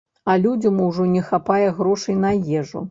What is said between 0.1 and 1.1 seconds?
А людзям ужо